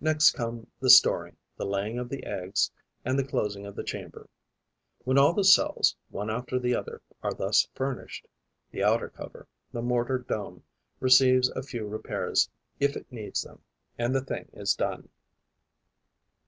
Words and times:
Next 0.00 0.32
come 0.32 0.66
the 0.80 0.90
storing, 0.90 1.36
the 1.56 1.64
laying 1.64 1.96
of 1.96 2.08
the 2.08 2.24
eggs 2.26 2.72
and 3.04 3.16
the 3.16 3.22
closing 3.22 3.66
of 3.66 3.76
the 3.76 3.84
chamber. 3.84 4.28
When 5.04 5.16
all 5.16 5.32
the 5.32 5.44
cells, 5.44 5.94
one 6.08 6.28
after 6.28 6.58
the 6.58 6.74
other, 6.74 7.00
are 7.22 7.32
thus 7.32 7.68
furnished, 7.72 8.26
the 8.72 8.82
outer 8.82 9.08
cover, 9.10 9.46
the 9.70 9.80
mortar 9.80 10.18
dome, 10.18 10.64
receives 10.98 11.50
a 11.50 11.62
few 11.62 11.86
repairs 11.86 12.50
if 12.80 12.96
it 12.96 13.12
needs 13.12 13.42
them; 13.42 13.62
and 13.96 14.12
the 14.12 14.24
thing 14.24 14.48
is 14.54 14.74
done. 14.74 15.08